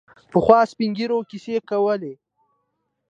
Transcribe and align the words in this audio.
پخوا 0.31 0.59
سپین 0.71 0.91
ږیرو 0.97 1.19
کیسې 1.29 1.55
کولې. 1.69 2.13